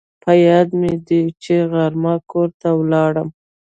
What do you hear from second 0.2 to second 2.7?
په یاد مې دي چې غرمه کور ته